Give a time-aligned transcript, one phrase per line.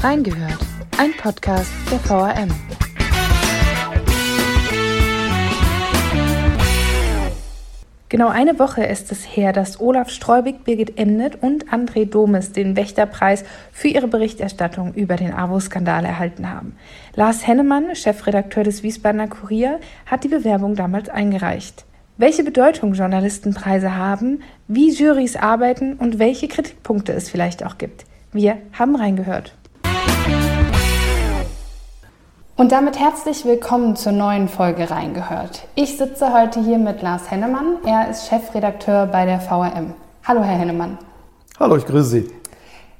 [0.00, 0.60] Reingehört,
[0.96, 2.50] ein Podcast der VRM.
[8.08, 12.76] Genau eine Woche ist es her, dass Olaf Streubig, Birgit Emnet und André Domes den
[12.76, 16.76] Wächterpreis für ihre Berichterstattung über den AWO-Skandal erhalten haben.
[17.16, 21.86] Lars Hennemann, Chefredakteur des Wiesbadener Kurier, hat die Bewerbung damals eingereicht.
[22.16, 28.04] Welche Bedeutung Journalistenpreise haben, wie Jurys arbeiten und welche Kritikpunkte es vielleicht auch gibt.
[28.32, 29.57] Wir haben reingehört.
[32.58, 35.62] Und damit herzlich willkommen zur neuen Folge Reingehört.
[35.76, 37.76] Ich sitze heute hier mit Lars Hennemann.
[37.86, 39.94] Er ist Chefredakteur bei der VRM.
[40.26, 40.98] Hallo, Herr Hennemann.
[41.60, 42.30] Hallo, ich grüße Sie.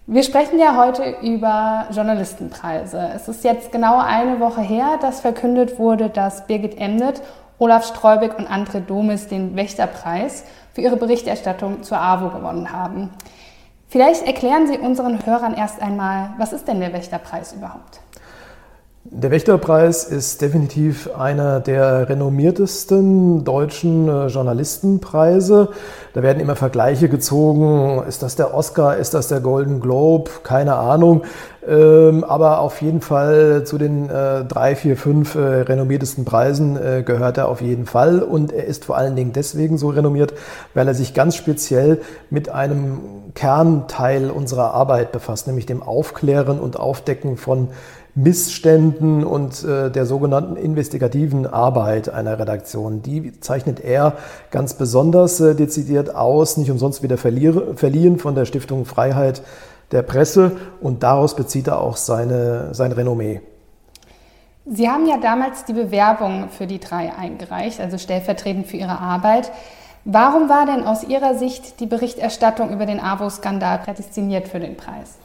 [0.07, 3.11] Wir sprechen ja heute über Journalistenpreise.
[3.17, 7.21] Es ist jetzt genau eine Woche her, dass verkündet wurde, dass Birgit Emnet,
[7.59, 13.11] Olaf Streubig und André Domis den Wächterpreis für ihre Berichterstattung zur AWO gewonnen haben.
[13.89, 18.01] Vielleicht erklären Sie unseren Hörern erst einmal, was ist denn der Wächterpreis überhaupt?
[19.11, 25.71] Der Wächterpreis ist definitiv einer der renommiertesten deutschen äh, Journalistenpreise.
[26.13, 28.03] Da werden immer Vergleiche gezogen.
[28.07, 28.99] Ist das der Oscar?
[28.99, 30.31] Ist das der Golden Globe?
[30.43, 31.23] Keine Ahnung.
[31.67, 37.39] Ähm, aber auf jeden Fall zu den äh, drei, vier, fünf äh, renommiertesten Preisen gehört
[37.39, 38.23] er auf jeden Fall.
[38.23, 40.35] Und er ist vor allen Dingen deswegen so renommiert,
[40.75, 43.01] weil er sich ganz speziell mit einem
[43.35, 47.69] Kernteil unserer Arbeit befasst, nämlich dem Aufklären und Aufdecken von
[48.19, 53.03] Missständen und äh, der sogenannten investigativen Arbeit einer Redaktion.
[53.03, 54.15] Die zeichnet er
[54.51, 59.43] ganz besonders äh, dezidiert aus, nicht umsonst wieder verliehen von der Stiftung Freiheit
[59.93, 63.41] der Presse und daraus bezieht er auch seine, sein Renommee.
[64.67, 69.51] Sie haben ja damals die Bewerbung für die drei eingereicht, also stellvertretend für Ihre Arbeit.
[70.05, 75.19] Warum war denn aus Ihrer Sicht die Berichterstattung über den AWO-Skandal prädestiniert für den Preis?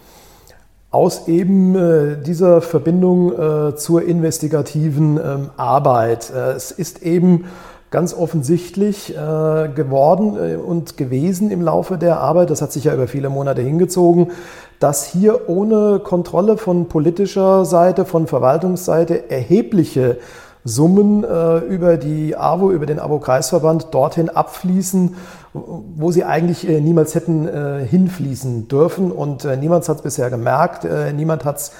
[0.93, 6.31] Aus eben äh, dieser Verbindung äh, zur investigativen ähm, Arbeit.
[6.33, 7.45] Äh, es ist eben
[7.89, 12.93] ganz offensichtlich äh, geworden äh, und gewesen im Laufe der Arbeit, das hat sich ja
[12.93, 14.31] über viele Monate hingezogen,
[14.79, 20.17] dass hier ohne Kontrolle von politischer Seite, von Verwaltungsseite erhebliche
[20.65, 25.15] Summen äh, über die AWO, über den AWO-Kreisverband dorthin abfließen,
[25.53, 29.11] wo sie eigentlich äh, niemals hätten äh, hinfließen dürfen.
[29.11, 31.71] Und äh, niemand hat es bisher gemerkt, äh, niemand hat es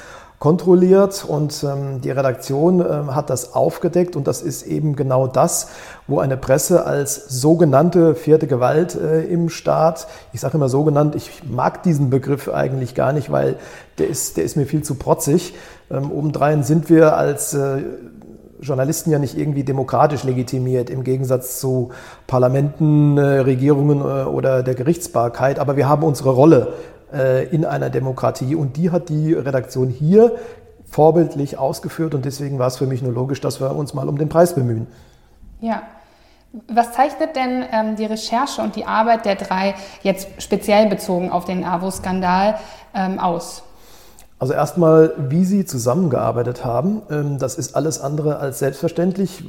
[0.43, 5.69] kontrolliert und ähm, die Redaktion ähm, hat das aufgedeckt und das ist eben genau das,
[6.05, 11.43] wo eine Presse als sogenannte vierte Gewalt äh, im Staat, ich sage immer sogenannt, ich
[11.49, 13.55] mag diesen Begriff eigentlich gar nicht, weil
[13.99, 15.53] der ist, der ist mir viel zu protzig.
[15.89, 17.53] Ähm, obendrein sind wir als
[18.63, 21.91] Journalisten ja nicht irgendwie demokratisch legitimiert, im Gegensatz zu
[22.27, 25.59] Parlamenten, äh, Regierungen äh, oder der Gerichtsbarkeit.
[25.59, 26.73] Aber wir haben unsere Rolle
[27.13, 30.35] äh, in einer Demokratie und die hat die Redaktion hier
[30.85, 34.17] vorbildlich ausgeführt und deswegen war es für mich nur logisch, dass wir uns mal um
[34.17, 34.87] den Preis bemühen.
[35.59, 35.83] Ja.
[36.67, 41.45] Was zeichnet denn ähm, die Recherche und die Arbeit der drei jetzt speziell bezogen auf
[41.45, 42.59] den AWO-Skandal
[42.93, 43.63] ähm, aus?
[44.43, 49.41] Also erstmal, wie Sie zusammengearbeitet haben, ähm, das ist alles andere als selbstverständlich,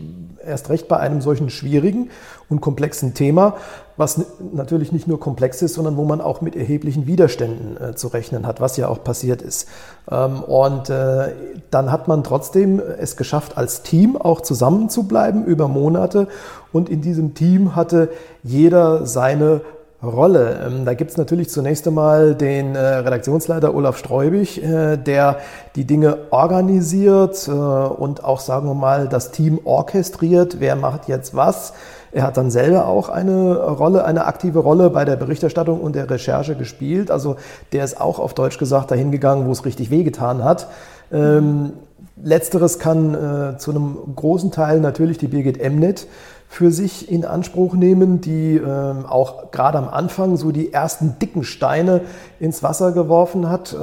[0.46, 2.10] erst recht bei einem solchen schwierigen
[2.48, 3.56] und komplexen Thema,
[3.96, 4.20] was
[4.52, 8.46] natürlich nicht nur komplex ist, sondern wo man auch mit erheblichen Widerständen äh, zu rechnen
[8.46, 9.66] hat, was ja auch passiert ist.
[10.08, 11.32] Ähm, und äh,
[11.72, 16.28] dann hat man trotzdem es geschafft, als Team auch zusammenzubleiben über Monate.
[16.72, 18.10] Und in diesem Team hatte
[18.44, 19.62] jeder seine
[20.04, 20.66] Rolle.
[20.66, 25.38] Ähm, da gibt es natürlich zunächst einmal den äh, Redaktionsleiter Olaf Streubig, äh, der
[25.76, 30.60] die Dinge organisiert äh, und auch, sagen wir mal, das Team orchestriert.
[30.60, 31.72] Wer macht jetzt was?
[32.12, 36.08] Er hat dann selber auch eine Rolle, eine aktive Rolle bei der Berichterstattung und der
[36.08, 37.10] Recherche gespielt.
[37.10, 37.36] Also
[37.72, 40.68] der ist auch auf Deutsch gesagt dahin gegangen, wo es richtig wehgetan hat.
[41.12, 41.72] Ähm,
[42.22, 46.06] letzteres kann zu einem großen Teil natürlich die Birgit Emnet
[46.54, 51.42] für sich in Anspruch nehmen, die ähm, auch gerade am Anfang so die ersten dicken
[51.42, 52.02] Steine
[52.38, 53.76] ins Wasser geworfen hat äh,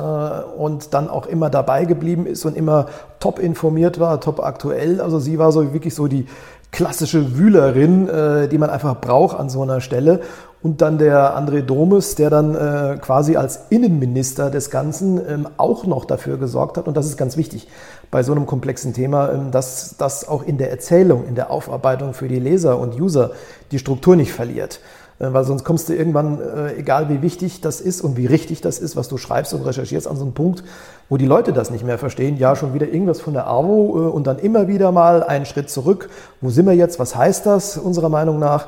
[0.57, 2.85] und dann auch immer dabei geblieben ist und immer
[3.19, 5.01] top informiert war, top aktuell.
[5.01, 6.27] Also sie war so wirklich so die
[6.71, 10.21] klassische Wühlerin, äh, die man einfach braucht an so einer Stelle.
[10.63, 15.85] Und dann der André Domes, der dann äh, quasi als Innenminister des Ganzen ähm, auch
[15.87, 16.87] noch dafür gesorgt hat.
[16.87, 17.67] Und das ist ganz wichtig
[18.11, 22.13] bei so einem komplexen Thema, ähm, dass das auch in der Erzählung, in der Aufarbeitung
[22.13, 23.31] für die Leser und User
[23.71, 24.81] die Struktur nicht verliert.
[25.21, 28.61] Äh, weil sonst kommst du irgendwann, äh, egal wie wichtig das ist und wie richtig
[28.61, 30.63] das ist, was du schreibst und recherchierst, an so einen Punkt,
[31.09, 32.37] wo die Leute das nicht mehr verstehen.
[32.37, 35.71] Ja, schon wieder irgendwas von der AWO äh, und dann immer wieder mal einen Schritt
[35.71, 36.09] zurück.
[36.39, 36.99] Wo sind wir jetzt?
[36.99, 38.67] Was heißt das unserer Meinung nach?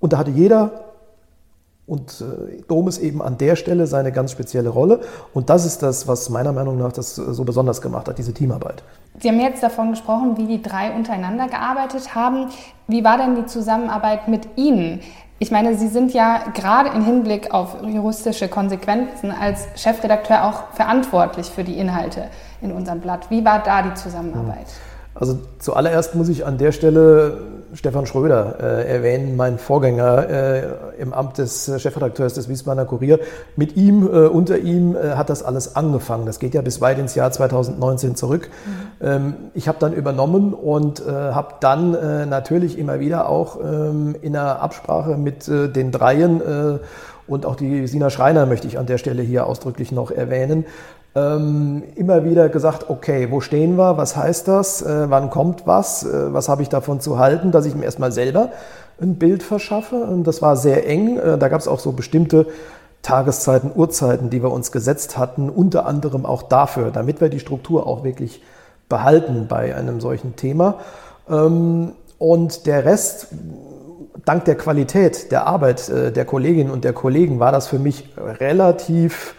[0.00, 0.89] Und da hatte jeder
[1.90, 5.00] und äh, Domes eben an der Stelle seine ganz spezielle Rolle.
[5.34, 8.32] Und das ist das, was meiner Meinung nach das äh, so besonders gemacht hat, diese
[8.32, 8.84] Teamarbeit.
[9.18, 12.46] Sie haben jetzt davon gesprochen, wie die drei untereinander gearbeitet haben.
[12.86, 15.00] Wie war denn die Zusammenarbeit mit Ihnen?
[15.40, 21.46] Ich meine, Sie sind ja gerade im Hinblick auf juristische Konsequenzen als Chefredakteur auch verantwortlich
[21.46, 22.28] für die Inhalte
[22.62, 23.30] in unserem Blatt.
[23.30, 24.66] Wie war da die Zusammenarbeit?
[25.20, 27.38] Also zuallererst muss ich an der Stelle
[27.74, 30.62] Stefan Schröder äh, erwähnen, mein Vorgänger äh,
[30.98, 33.20] im Amt des Chefredakteurs des Wiesbadener Kurier.
[33.54, 36.26] Mit ihm, äh, unter ihm äh, hat das alles angefangen.
[36.26, 38.48] Das geht ja bis weit ins Jahr 2019 zurück.
[39.00, 39.06] Mhm.
[39.06, 44.16] Ähm, ich habe dann übernommen und äh, habe dann äh, natürlich immer wieder auch ähm,
[44.20, 46.80] in einer Absprache mit den Dreien
[47.30, 50.66] und auch die Sina Schreiner möchte ich an der Stelle hier ausdrücklich noch erwähnen,
[51.14, 56.04] ähm, immer wieder gesagt, okay, wo stehen wir, was heißt das, äh, wann kommt was,
[56.04, 58.50] äh, was habe ich davon zu halten, dass ich mir erstmal selber
[59.00, 59.96] ein Bild verschaffe.
[59.96, 61.18] Und das war sehr eng.
[61.18, 62.46] Äh, da gab es auch so bestimmte
[63.02, 67.86] Tageszeiten, Uhrzeiten, die wir uns gesetzt hatten, unter anderem auch dafür, damit wir die Struktur
[67.86, 68.42] auch wirklich
[68.88, 70.76] behalten bei einem solchen Thema.
[71.28, 73.28] Ähm, und der Rest,
[74.24, 78.10] dank der Qualität der Arbeit äh, der Kolleginnen und der Kollegen, war das für mich
[78.16, 79.34] relativ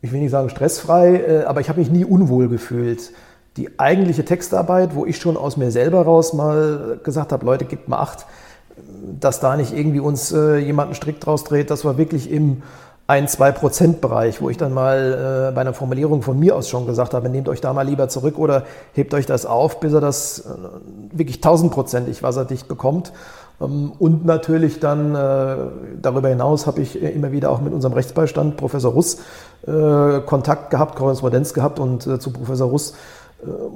[0.00, 3.12] ich will nicht sagen stressfrei, äh, aber ich habe mich nie unwohl gefühlt.
[3.56, 7.88] Die eigentliche Textarbeit, wo ich schon aus mir selber raus mal gesagt habe, Leute, gebt
[7.88, 8.26] mal acht,
[9.18, 12.62] dass da nicht irgendwie uns äh, jemand einen Strick draus dreht, das war wirklich im
[13.08, 17.28] 1-2-Prozent-Bereich, wo ich dann mal äh, bei einer Formulierung von mir aus schon gesagt habe,
[17.28, 20.44] nehmt euch da mal lieber zurück oder hebt euch das auf, bis er das
[21.10, 23.12] wirklich tausendprozentig wasserdicht bekommt.
[23.60, 25.56] Ähm, und natürlich dann äh,
[26.00, 29.18] darüber hinaus habe ich immer wieder auch mit unserem Rechtsbeistand Professor Russ
[29.66, 32.94] äh, Kontakt gehabt, Korrespondenz gehabt und äh, zu Professor Russ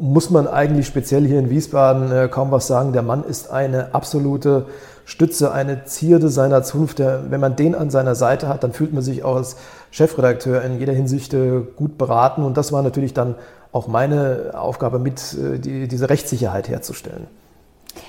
[0.00, 2.93] muss man eigentlich speziell hier in Wiesbaden kaum was sagen.
[2.93, 4.67] Der Mann ist eine absolute
[5.05, 6.99] Stütze, eine Zierde seiner Zunft.
[6.99, 9.55] wenn man den an seiner Seite hat, dann fühlt man sich auch als
[9.93, 11.32] Chefredakteur in jeder Hinsicht
[11.76, 12.43] gut beraten.
[12.43, 13.37] Und das war natürlich dann
[13.70, 17.29] auch meine Aufgabe, mit diese Rechtssicherheit herzustellen.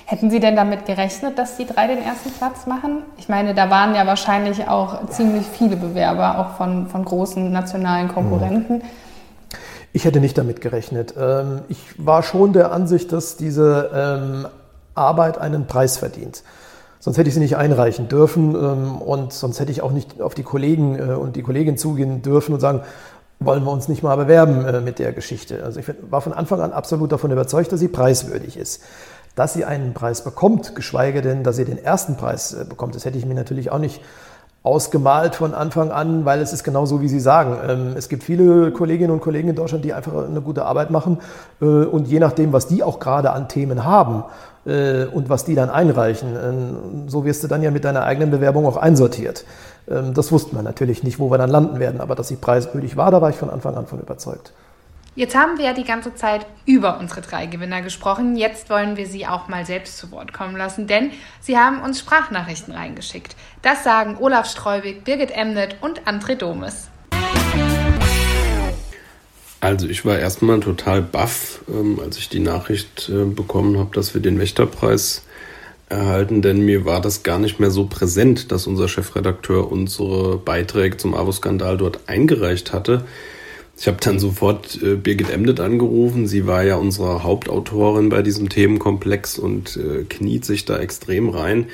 [0.06, 3.02] Hätten Sie denn damit gerechnet, dass die drei den ersten Platz machen?
[3.16, 8.08] Ich meine, da waren ja wahrscheinlich auch ziemlich viele Bewerber, auch von, von großen nationalen
[8.08, 8.82] Konkurrenten.
[9.92, 11.14] Ich hätte nicht damit gerechnet.
[11.18, 14.46] Ähm, ich war schon der Ansicht, dass diese ähm,
[14.94, 16.42] Arbeit einen Preis verdient.
[17.00, 20.34] Sonst hätte ich sie nicht einreichen dürfen ähm, und sonst hätte ich auch nicht auf
[20.34, 22.80] die Kollegen äh, und die Kollegin zugehen dürfen und sagen,
[23.40, 25.62] wollen wir uns nicht mal bewerben äh, mit der Geschichte.
[25.64, 28.82] Also ich war von Anfang an absolut davon überzeugt, dass sie preiswürdig ist
[29.34, 32.94] dass sie einen Preis bekommt, geschweige denn, dass sie den ersten Preis äh, bekommt.
[32.94, 34.00] Das hätte ich mir natürlich auch nicht
[34.64, 37.58] ausgemalt von Anfang an, weil es ist genau so, wie Sie sagen.
[37.68, 41.18] Ähm, es gibt viele Kolleginnen und Kollegen in Deutschland, die einfach eine gute Arbeit machen
[41.60, 44.24] äh, und je nachdem, was die auch gerade an Themen haben
[44.64, 48.30] äh, und was die dann einreichen, ähm, so wirst du dann ja mit deiner eigenen
[48.30, 49.44] Bewerbung auch einsortiert.
[49.86, 52.96] Ähm, das wussten wir natürlich nicht, wo wir dann landen werden, aber dass sie preiswürdig
[52.96, 54.54] war, da war ich von Anfang an von überzeugt.
[55.16, 58.34] Jetzt haben wir ja die ganze Zeit über unsere drei Gewinner gesprochen.
[58.34, 62.00] Jetzt wollen wir sie auch mal selbst zu Wort kommen lassen, denn sie haben uns
[62.00, 63.36] Sprachnachrichten reingeschickt.
[63.62, 66.88] Das sagen Olaf Streubig, Birgit Emnet und André Domes.
[69.60, 74.14] Also ich war erstmal total baff, ähm, als ich die Nachricht äh, bekommen habe, dass
[74.14, 75.24] wir den Wächterpreis
[75.88, 80.96] erhalten, denn mir war das gar nicht mehr so präsent, dass unser Chefredakteur unsere Beiträge
[80.96, 83.04] zum AWO-Skandal dort eingereicht hatte.
[83.76, 86.26] Ich habe dann sofort äh, Birgit Emdet angerufen.
[86.26, 91.66] Sie war ja unsere Hauptautorin bei diesem Themenkomplex und äh, kniet sich da extrem rein.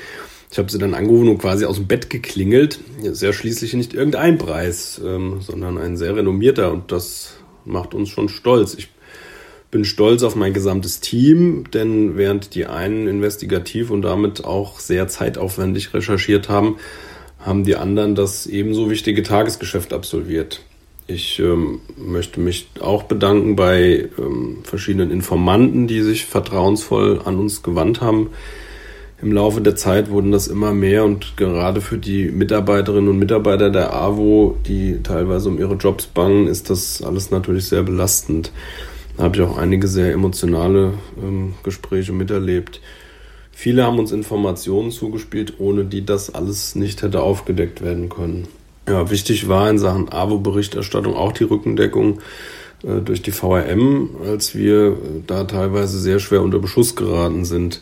[0.51, 2.79] Ich habe sie dann angerufen und quasi aus dem Bett geklingelt.
[3.03, 8.09] Ist ja schließlich nicht irgendein Preis, ähm, sondern ein sehr renommierter und das macht uns
[8.09, 8.73] schon stolz.
[8.73, 8.89] Ich
[9.69, 15.07] bin stolz auf mein gesamtes Team, denn während die einen investigativ und damit auch sehr
[15.07, 16.77] zeitaufwendig recherchiert haben,
[17.39, 20.61] haben die anderen das ebenso wichtige Tagesgeschäft absolviert.
[21.13, 27.63] Ich ähm, möchte mich auch bedanken bei ähm, verschiedenen Informanten, die sich vertrauensvoll an uns
[27.63, 28.29] gewandt haben.
[29.21, 33.69] Im Laufe der Zeit wurden das immer mehr und gerade für die Mitarbeiterinnen und Mitarbeiter
[33.69, 38.51] der AWO, die teilweise um ihre Jobs bangen, ist das alles natürlich sehr belastend.
[39.17, 42.81] Da habe ich auch einige sehr emotionale ähm, Gespräche miterlebt.
[43.51, 48.47] Viele haben uns Informationen zugespielt, ohne die das alles nicht hätte aufgedeckt werden können.
[48.87, 52.19] Ja, wichtig war in Sachen AWO-Berichterstattung auch die Rückendeckung
[52.83, 54.97] äh, durch die VRM, als wir
[55.27, 57.81] da teilweise sehr schwer unter Beschuss geraten sind.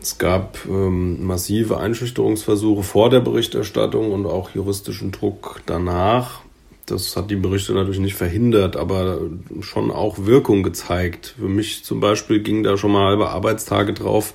[0.00, 6.42] Es gab ähm, massive Einschüchterungsversuche vor der Berichterstattung und auch juristischen Druck danach.
[6.86, 9.20] Das hat die Berichte natürlich nicht verhindert, aber
[9.60, 11.34] schon auch Wirkung gezeigt.
[11.38, 14.34] Für mich zum Beispiel ging da schon mal halbe Arbeitstage drauf,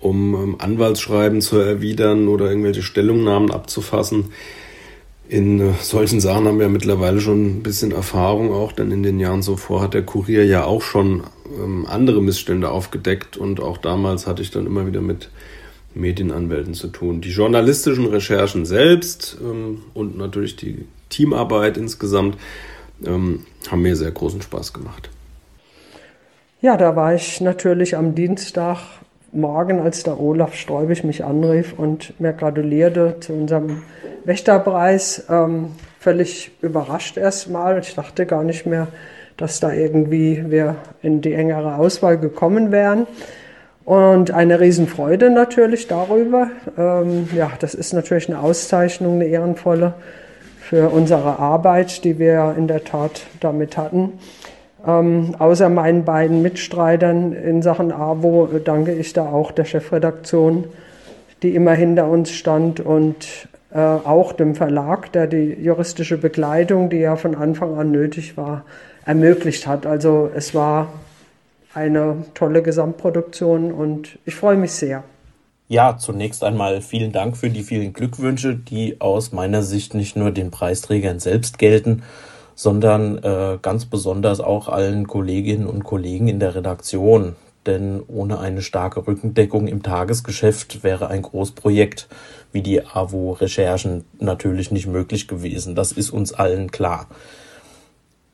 [0.00, 4.32] um ähm, Anwaltsschreiben zu erwidern oder irgendwelche Stellungnahmen abzufassen.
[5.28, 9.18] In äh, solchen Sachen haben wir mittlerweile schon ein bisschen Erfahrung auch, denn in den
[9.18, 11.24] Jahren zuvor hat der Kurier ja auch schon
[11.58, 15.30] ähm, andere Missstände aufgedeckt und auch damals hatte ich dann immer wieder mit
[15.94, 17.20] Medienanwälten zu tun.
[17.20, 22.36] Die journalistischen Recherchen selbst ähm, und natürlich die Teamarbeit insgesamt
[23.04, 25.10] ähm, haben mir sehr großen Spaß gemacht.
[26.60, 28.14] Ja, da war ich natürlich am
[29.32, 33.82] Dienstagmorgen, als der Olaf Streubig mich anrief und mir gratulierte zu unserem
[34.24, 37.78] Wächterpreis, ähm, völlig überrascht erstmal.
[37.78, 38.88] Ich dachte gar nicht mehr,
[39.36, 43.06] dass da irgendwie wir in die engere Auswahl gekommen wären.
[43.84, 46.50] Und eine Riesenfreude natürlich darüber.
[46.76, 49.94] Ähm, ja, das ist natürlich eine Auszeichnung, eine ehrenvolle
[50.60, 54.14] für unsere Arbeit, die wir in der Tat damit hatten.
[54.86, 60.64] Ähm, außer meinen beiden Mitstreitern in Sachen AWO danke ich da auch der Chefredaktion,
[61.42, 66.98] die immer hinter uns stand und äh, auch dem Verlag, der die juristische Begleitung, die
[66.98, 68.64] ja von Anfang an nötig war,
[69.04, 69.86] ermöglicht hat.
[69.86, 70.88] Also es war
[71.74, 75.02] eine tolle Gesamtproduktion und ich freue mich sehr.
[75.68, 80.30] Ja, zunächst einmal vielen Dank für die vielen Glückwünsche, die aus meiner Sicht nicht nur
[80.30, 82.04] den Preisträgern selbst gelten,
[82.56, 87.36] sondern äh, ganz besonders auch allen Kolleginnen und Kollegen in der Redaktion.
[87.66, 92.08] Denn ohne eine starke Rückendeckung im Tagesgeschäft wäre ein Großprojekt
[92.52, 95.74] wie die AWO-Recherchen natürlich nicht möglich gewesen.
[95.74, 97.06] Das ist uns allen klar.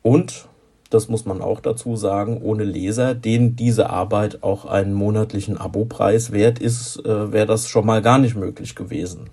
[0.03, 0.47] Und
[0.91, 6.31] das muss man auch dazu sagen, ohne Leser, denen diese Arbeit auch einen monatlichen Abopreis
[6.31, 9.31] wert ist, äh, wäre das schon mal gar nicht möglich gewesen.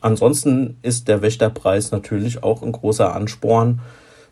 [0.00, 3.80] Ansonsten ist der Wächterpreis natürlich auch ein großer Ansporn,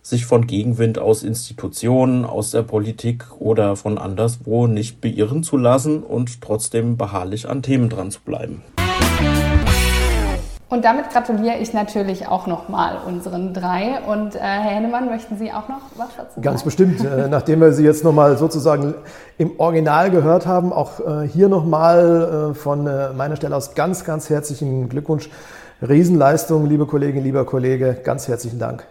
[0.08, 6.04] sich von Gegenwind aus Institutionen, aus der Politik oder von anderswo nicht beirren zu lassen
[6.04, 8.62] und trotzdem beharrlich an Themen dran zu bleiben.
[10.68, 14.00] Und damit gratuliere ich natürlich auch nochmal unseren drei.
[14.06, 16.42] Und äh, Herr Hennemann, möchten Sie auch noch was dazu sagen?
[16.42, 17.04] Ganz bestimmt.
[17.04, 18.94] Äh, nachdem wir Sie jetzt nochmal sozusagen
[19.38, 24.04] im Original gehört haben, auch äh, hier nochmal äh, von äh, meiner Stelle aus ganz,
[24.04, 25.30] ganz herzlichen Glückwunsch.
[25.86, 28.86] Riesenleistung, liebe Kollegin, lieber Kollege, ganz herzlichen Dank.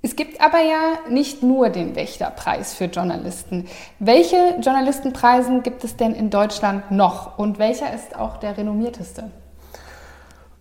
[0.00, 3.66] Es gibt aber ja nicht nur den Wächterpreis für Journalisten.
[3.98, 9.24] Welche Journalistenpreisen gibt es denn in Deutschland noch und welcher ist auch der renommierteste?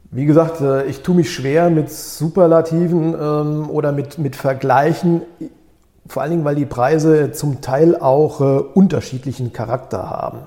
[0.09, 5.21] Wie gesagt, äh, ich tue mich schwer mit Superlativen ähm, oder mit, mit Vergleichen,
[6.07, 10.39] vor allen Dingen, weil die Preise zum Teil auch äh, unterschiedlichen Charakter haben.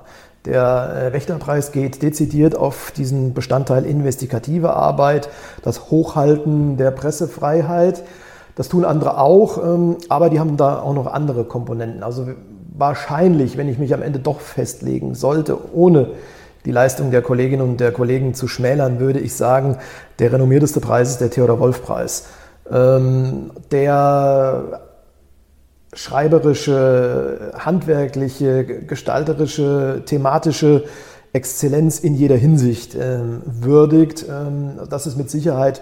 [0.45, 5.29] Der äh, Wächterpreis geht dezidiert auf diesen Bestandteil investigative Arbeit,
[5.61, 8.03] das Hochhalten der Pressefreiheit.
[8.55, 12.03] Das tun andere auch, ähm, aber die haben da auch noch andere Komponenten.
[12.03, 12.27] Also
[12.77, 16.09] wahrscheinlich, wenn ich mich am Ende doch festlegen sollte, ohne
[16.65, 19.77] die Leistung der Kolleginnen und der Kollegen zu schmälern, würde ich sagen,
[20.19, 22.27] der renommierteste Preis ist der Theodor-Wolf-Preis.
[22.71, 24.81] Ähm, der
[25.93, 30.85] schreiberische, handwerkliche, gestalterische, thematische
[31.33, 34.25] Exzellenz in jeder Hinsicht ähm, würdigt.
[34.89, 35.81] Das ist mit Sicherheit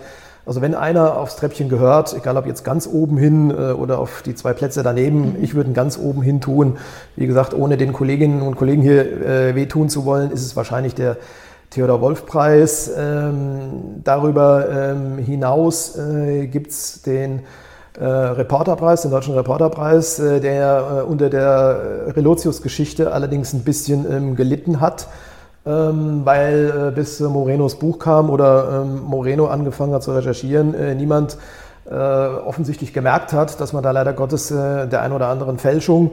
[0.49, 4.23] also wenn einer aufs Treppchen gehört, egal ob jetzt ganz oben hin äh, oder auf
[4.23, 6.77] die zwei Plätze daneben, ich würde ihn ganz oben hin tun.
[7.15, 10.95] Wie gesagt, ohne den Kolleginnen und Kollegen hier äh, wehtun zu wollen, ist es wahrscheinlich
[10.95, 11.17] der
[11.69, 12.89] Theodor Wolf Preis.
[12.97, 17.41] Ähm, darüber ähm, hinaus äh, gibt es den
[17.99, 24.35] äh, Reporterpreis, den Deutschen Reporterpreis, äh, der äh, unter der Relotius-Geschichte allerdings ein bisschen ähm,
[24.35, 25.09] gelitten hat
[25.65, 30.95] ähm, weil äh, bis Morenos Buch kam oder ähm, Moreno angefangen hat zu recherchieren, äh,
[30.95, 31.37] niemand
[31.89, 36.11] äh, offensichtlich gemerkt hat, dass man da leider Gottes der ein oder anderen Fälschung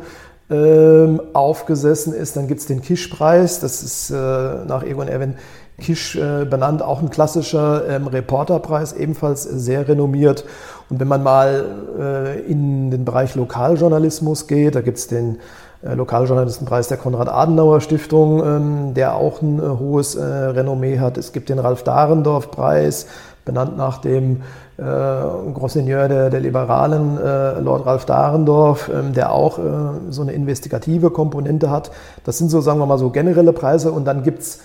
[0.50, 2.36] ähm, aufgesessen ist.
[2.36, 5.34] Dann gibt es den Kisch-Preis, das ist nach Egon Erwin
[5.78, 10.46] Kisch benannt, auch ein klassischer Reporterpreis, ebenfalls sehr renommiert.
[10.88, 15.38] Und wenn man mal in den Bereich Lokaljournalismus geht, da gibt es den äh,
[15.82, 21.18] Lokaljournalistenpreis der Konrad-Adenauer-Stiftung, ähm, der auch ein äh, hohes äh, Renommee hat.
[21.18, 23.06] Es gibt den Ralf-Dahrendorf-Preis,
[23.44, 24.42] benannt nach dem
[24.76, 29.62] äh, Grosseigneur der, der Liberalen, äh, Lord Ralf Dahrendorf, ähm, der auch äh,
[30.10, 31.90] so eine investigative Komponente hat.
[32.24, 34.60] Das sind so, sagen wir mal, so generelle Preise und dann gibt es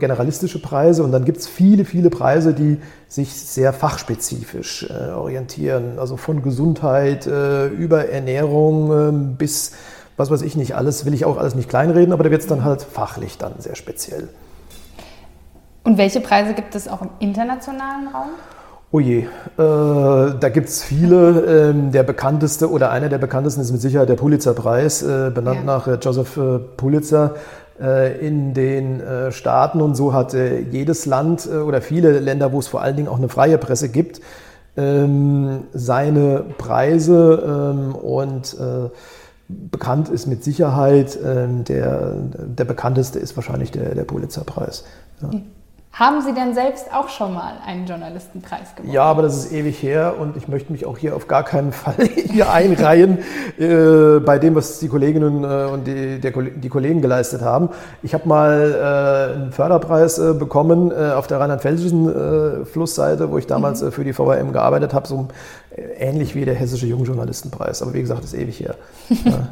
[0.00, 6.00] generalistische Preise und dann gibt es viele, viele Preise, die sich sehr fachspezifisch orientieren.
[6.00, 9.74] Also von Gesundheit über Ernährung ähm, bis
[10.18, 12.46] was weiß ich nicht alles, will ich auch alles nicht kleinreden, aber da wird es
[12.46, 14.28] dann halt fachlich dann sehr speziell.
[15.84, 18.28] Und welche Preise gibt es auch im internationalen Raum?
[18.90, 21.70] Oh je, äh, da gibt es viele.
[21.70, 25.64] Ähm, der bekannteste oder einer der bekanntesten ist mit Sicherheit der Pulitzerpreis, äh, benannt ja.
[25.64, 27.34] nach äh, Joseph äh, Pulitzer.
[27.80, 32.66] äh, in den äh, Staaten und so hat jedes Land oder viele Länder, wo es
[32.66, 34.20] vor allen Dingen auch eine freie Presse gibt,
[34.76, 38.56] ähm, seine Preise ähm, und
[39.48, 44.84] bekannt ist mit Sicherheit ähm, der, der bekannteste ist wahrscheinlich der, der Pulitzerpreis.
[45.22, 45.30] Ja.
[45.98, 48.92] Haben Sie denn selbst auch schon mal einen Journalistenpreis gewonnen?
[48.92, 51.72] Ja, aber das ist ewig her und ich möchte mich auch hier auf gar keinen
[51.72, 53.18] Fall hier einreihen
[53.58, 57.70] äh, bei dem, was die Kolleginnen äh, und die, der, die Kollegen geleistet haben.
[58.04, 63.38] Ich habe mal äh, einen Förderpreis äh, bekommen äh, auf der rheinland-pfälzischen äh, Flussseite, wo
[63.38, 63.90] ich damals mhm.
[63.90, 65.26] für die VRM gearbeitet habe, so
[65.98, 67.82] ähnlich wie der Hessische Jungjournalistenpreis.
[67.82, 68.76] Aber wie gesagt, das ist ewig her.
[69.24, 69.48] ja.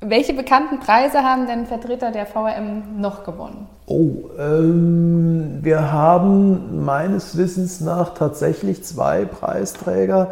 [0.00, 3.66] Welche bekannten Preise haben denn Vertreter der VRM noch gewonnen?
[3.86, 10.28] Oh, ähm, wir haben meines Wissens nach tatsächlich zwei Preisträger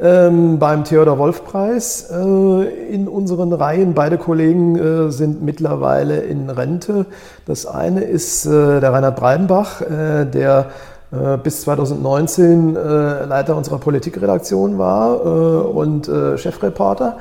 [0.00, 3.94] ähm, beim Theodor Wolf Preis äh, in unseren Reihen.
[3.94, 7.06] Beide Kollegen äh, sind mittlerweile in Rente.
[7.46, 10.66] Das eine ist äh, der Reinhard Breidenbach, äh, der
[11.10, 17.16] äh, bis 2019 äh, Leiter unserer Politikredaktion war und Chefreporter.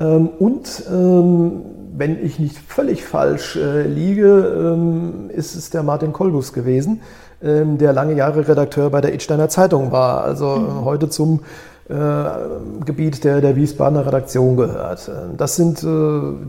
[0.00, 1.62] Ähm, und ähm,
[1.96, 7.00] wenn ich nicht völlig falsch äh, liege, ähm, ist es der Martin Kolbus gewesen,
[7.42, 10.24] der lange Jahre Redakteur bei der Idsteiner Zeitung war.
[10.24, 10.84] Also äh, mhm.
[10.86, 11.40] heute zum
[11.88, 15.08] Gebiet der, der Wiesbadener Redaktion gehört.
[15.36, 15.86] Das sind äh,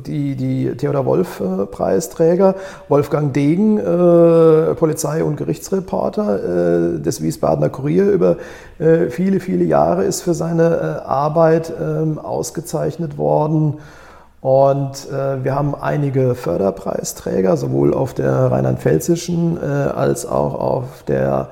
[0.04, 2.54] die, die Theodor Wolf äh,
[2.88, 8.38] Wolfgang Degen, äh, Polizei- und Gerichtsreporter äh, des Wiesbadener Kurier über
[8.80, 13.76] äh, viele, viele Jahre ist für seine Arbeit ähm, ausgezeichnet worden.
[14.40, 21.50] Und wir haben einige Förderpreisträger, sowohl auf der rheinland-pfälzischen als auch auf der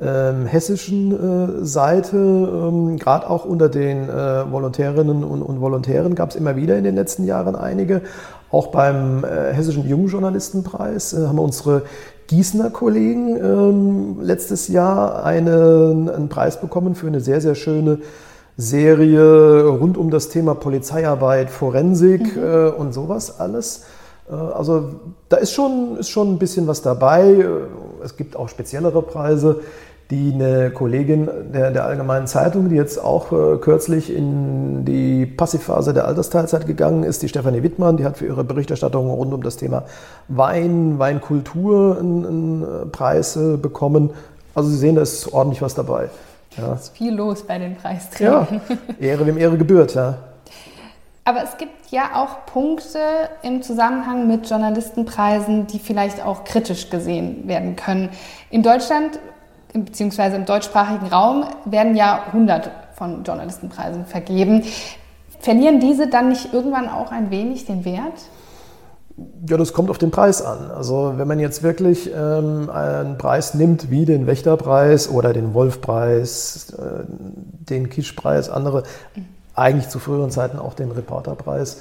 [0.00, 6.30] ähm, hessischen äh, Seite, ähm, gerade auch unter den äh, Volontärinnen und, und Volontären gab
[6.30, 8.02] es immer wieder in den letzten Jahren einige.
[8.50, 11.82] Auch beim äh, Hessischen Jungjournalistenpreis äh, haben unsere
[12.26, 17.98] Gießener Kollegen ähm, letztes Jahr eine, einen Preis bekommen für eine sehr, sehr schöne
[18.56, 22.42] Serie rund um das Thema Polizeiarbeit, Forensik mhm.
[22.42, 23.84] Äh, und sowas alles.
[24.30, 24.90] Äh, also
[25.28, 27.44] da ist schon, ist schon ein bisschen was dabei.
[28.02, 29.60] Es gibt auch speziellere Preise,
[30.10, 35.94] die eine Kollegin der, der Allgemeinen Zeitung, die jetzt auch äh, kürzlich in die Passivphase
[35.94, 39.56] der Altersteilzeit gegangen ist, die Stefanie Wittmann, die hat für ihre Berichterstattung rund um das
[39.56, 39.84] Thema
[40.28, 44.10] Wein, Weinkultur einen, einen äh, Preis äh, bekommen.
[44.54, 46.10] Also Sie sehen, da ist ordentlich was dabei.
[46.58, 46.74] Ja.
[46.74, 48.60] Es ist viel los bei den Preisträgern.
[48.68, 50.18] Ja, Ehre wem Ehre gebührt, ja.
[51.24, 52.98] Aber es gibt ja auch Punkte
[53.42, 58.10] im Zusammenhang mit Journalistenpreisen, die vielleicht auch kritisch gesehen werden können.
[58.50, 59.18] In Deutschland
[59.72, 64.62] beziehungsweise im deutschsprachigen Raum werden ja 100 von Journalistenpreisen vergeben.
[65.40, 68.14] Verlieren diese dann nicht irgendwann auch ein wenig den Wert?
[69.48, 70.70] Ja, das kommt auf den Preis an.
[70.70, 76.72] Also wenn man jetzt wirklich ähm, einen Preis nimmt, wie den Wächterpreis oder den Wolfpreis,
[76.72, 78.84] äh, den Kischpreis, andere
[79.54, 81.78] eigentlich zu früheren Zeiten auch den Reporterpreis.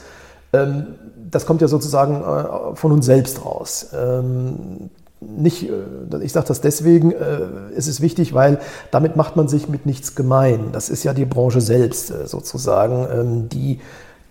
[0.53, 0.95] Ähm,
[1.31, 3.87] das kommt ja sozusagen äh, von uns selbst raus.
[3.93, 7.39] Ähm, nicht, äh, ich sage das deswegen, äh,
[7.75, 8.59] es ist wichtig, weil
[8.91, 10.69] damit macht man sich mit nichts gemein.
[10.71, 13.79] Das ist ja die Branche selbst sozusagen, ähm, die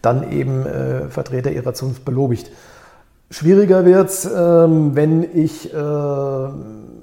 [0.00, 0.66] dann eben
[1.10, 2.50] Vertreter ihrer Zunft belobigt.
[3.32, 5.74] Schwieriger wird es, wenn ich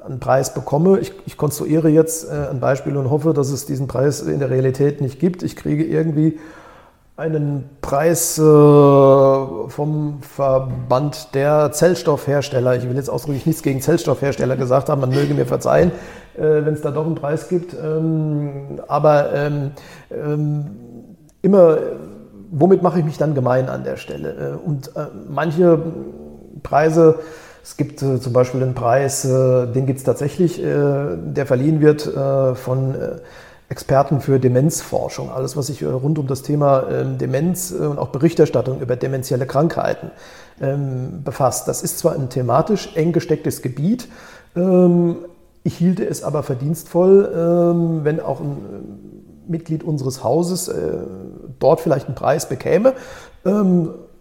[0.10, 1.00] einen Preis bekomme.
[1.00, 4.50] Ich, ich konstruiere jetzt äh, ein Beispiel und hoffe, dass es diesen Preis in der
[4.50, 5.44] Realität nicht gibt.
[5.44, 6.40] Ich kriege irgendwie
[7.16, 12.78] einen Preis äh, vom Verband der Zellstoffhersteller.
[12.78, 15.92] Ich will jetzt ausdrücklich nichts gegen Zellstoffhersteller gesagt haben, man möge mir verzeihen,
[16.38, 17.74] äh, wenn es da doch einen Preis gibt.
[17.74, 19.72] Ähm, aber ähm,
[20.12, 20.66] ähm,
[21.42, 21.78] immer,
[22.52, 24.58] womit mache ich mich dann gemein an der Stelle?
[24.64, 25.80] Äh, und äh, manche
[26.64, 27.20] Preise
[27.62, 32.96] es gibt äh, zum Beispiel einen Preis, den gibt es tatsächlich, der verliehen wird von
[33.68, 35.30] Experten für Demenzforschung.
[35.30, 40.10] Alles, was sich rund um das Thema ähm, Demenz und auch Berichterstattung über demenzielle Krankheiten
[40.62, 41.68] ähm, befasst.
[41.68, 44.08] Das ist zwar ein thematisch eng gestecktes Gebiet,
[44.56, 45.18] ähm,
[45.64, 48.58] ich hielte es aber verdienstvoll, wenn auch ein
[49.50, 50.72] Mitglied unseres Hauses
[51.60, 52.94] dort vielleicht einen Preis bekäme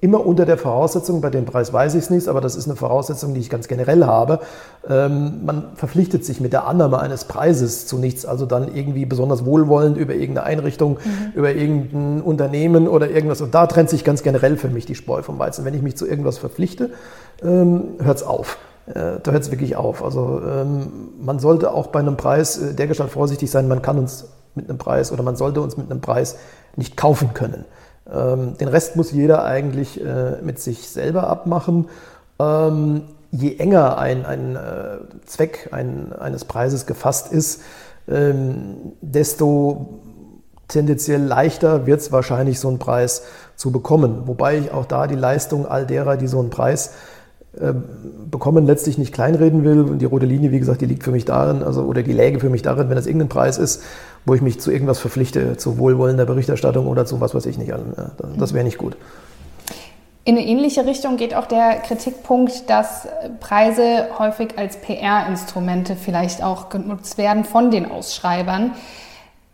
[0.01, 2.77] immer unter der Voraussetzung, bei dem Preis weiß ich es nicht, aber das ist eine
[2.77, 4.41] Voraussetzung, die ich ganz generell habe.
[4.89, 9.45] Ähm, man verpflichtet sich mit der Annahme eines Preises zu nichts, also dann irgendwie besonders
[9.45, 11.33] wohlwollend über irgendeine Einrichtung, mhm.
[11.35, 13.41] über irgendein Unternehmen oder irgendwas.
[13.41, 15.65] Und da trennt sich ganz generell für mich die Spreu vom Weizen.
[15.65, 16.91] Wenn ich mich zu irgendwas verpflichte,
[17.43, 18.57] ähm, hört es auf.
[18.87, 20.05] Äh, da hört es wirklich auf.
[20.05, 24.27] Also ähm, man sollte auch bei einem Preis äh, dergestalt vorsichtig sein, man kann uns
[24.59, 26.37] mit einem Preis oder man sollte uns mit einem Preis
[26.77, 27.65] nicht kaufen können.
[28.13, 31.89] Ähm, den Rest muss jeder eigentlich äh, mit sich selber abmachen.
[32.39, 37.63] Ähm, je enger ein, ein äh, Zweck ein, eines Preises gefasst ist,
[38.09, 40.01] ähm, desto
[40.69, 43.23] tendenziell leichter wird es wahrscheinlich, so einen Preis
[43.57, 44.23] zu bekommen.
[44.27, 46.93] Wobei ich auch da die Leistung all derer, die so einen Preis
[47.59, 47.73] äh,
[48.31, 49.81] bekommen, letztlich nicht kleinreden will.
[49.81, 52.41] Und die rote Linie, wie gesagt, die liegt für mich darin, also oder die läge
[52.41, 53.83] für mich darin, wenn das irgendein Preis ist,
[54.29, 57.73] wo ich mich zu irgendwas verpflichte, zu wohlwollender Berichterstattung oder zu was weiß ich nicht.
[58.37, 58.97] Das wäre nicht gut.
[60.25, 63.09] In eine ähnliche Richtung geht auch der Kritikpunkt, dass
[63.41, 68.73] Preise häufig als PR-Instrumente vielleicht auch genutzt werden von den Ausschreibern,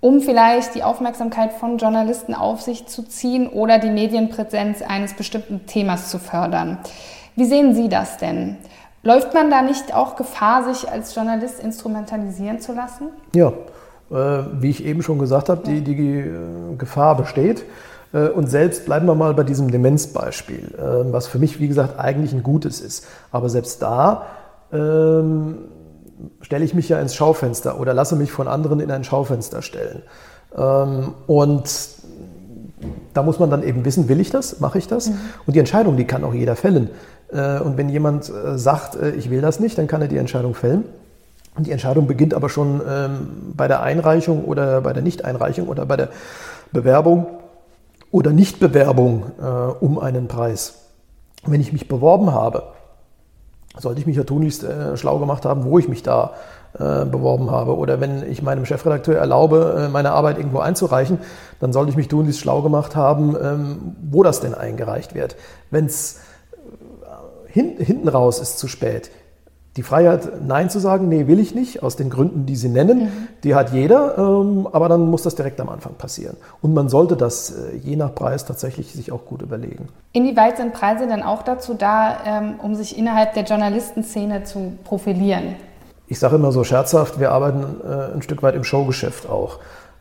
[0.00, 5.66] um vielleicht die Aufmerksamkeit von Journalisten auf sich zu ziehen oder die Medienpräsenz eines bestimmten
[5.66, 6.78] Themas zu fördern.
[7.36, 8.56] Wie sehen Sie das denn?
[9.04, 13.10] Läuft man da nicht auch Gefahr, sich als Journalist instrumentalisieren zu lassen?
[13.34, 13.52] Ja, äh,
[14.10, 17.64] wie ich eben schon gesagt habe, die, die äh, Gefahr besteht.
[18.14, 21.98] Äh, und selbst bleiben wir mal bei diesem Demenzbeispiel, äh, was für mich, wie gesagt,
[21.98, 23.06] eigentlich ein gutes ist.
[23.32, 24.26] Aber selbst da
[24.72, 25.58] ähm,
[26.40, 30.02] stelle ich mich ja ins Schaufenster oder lasse mich von anderen in ein Schaufenster stellen.
[30.56, 31.68] Ähm, und
[33.12, 35.08] da muss man dann eben wissen, will ich das, mache ich das?
[35.08, 35.18] Mhm.
[35.46, 36.90] Und die Entscheidung, die kann auch jeder fällen.
[37.32, 40.84] Äh, und wenn jemand sagt, ich will das nicht, dann kann er die Entscheidung fällen.
[41.58, 45.96] Die Entscheidung beginnt aber schon ähm, bei der Einreichung oder bei der Nichteinreichung oder bei
[45.96, 46.08] der
[46.72, 47.26] Bewerbung
[48.10, 50.80] oder Nichtbewerbung äh, um einen Preis.
[51.46, 52.64] Wenn ich mich beworben habe,
[53.76, 56.32] sollte ich mich ja tunlichst äh, schlau gemacht haben, wo ich mich da
[56.74, 57.76] äh, beworben habe.
[57.76, 61.18] Oder wenn ich meinem Chefredakteur erlaube, äh, meine Arbeit irgendwo einzureichen,
[61.60, 65.36] dann sollte ich mich tunlichst schlau gemacht haben, ähm, wo das denn eingereicht wird.
[65.70, 66.20] Wenn es
[67.02, 69.10] äh, hin, hinten raus ist zu spät,
[69.76, 73.04] die Freiheit, Nein zu sagen, nee, will ich nicht, aus den Gründen, die Sie nennen,
[73.04, 73.28] mhm.
[73.42, 76.36] die hat jeder, ähm, aber dann muss das direkt am Anfang passieren.
[76.62, 79.88] Und man sollte das äh, je nach Preis tatsächlich sich auch gut überlegen.
[80.12, 85.56] Inwieweit sind Preise denn auch dazu da, ähm, um sich innerhalb der Journalistenszene zu profilieren?
[86.06, 89.58] Ich sage immer so scherzhaft, wir arbeiten äh, ein Stück weit im Showgeschäft auch.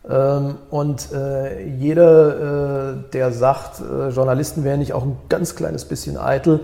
[0.08, 3.82] Ähm, und äh, jeder, der sagt,
[4.14, 6.60] Journalisten wären nicht auch ein ganz kleines bisschen eitel,